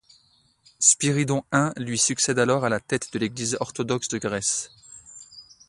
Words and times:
Spyridon 0.79 1.43
I 1.53 1.73
lui 1.79 1.99
succède 1.99 2.39
alors 2.39 2.65
à 2.65 2.69
la 2.69 2.79
tête 2.79 3.13
de 3.13 3.19
l'Église 3.19 3.55
orthodoxe 3.59 4.07
de 4.07 4.17
Grèce. 4.17 4.71